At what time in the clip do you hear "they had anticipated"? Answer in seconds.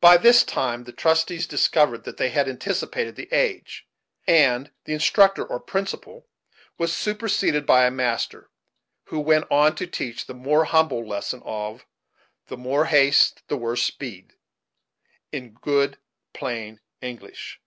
2.16-3.16